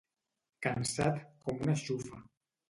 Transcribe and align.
Cansat 0.67 1.19
com 1.45 1.61
una 1.67 1.77
xufa. 1.83 2.25